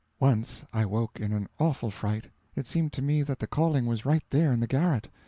[0.19, 4.03] Once I woke in an awful fright it seemed to me that the calling was
[4.03, 5.09] right there in the garret!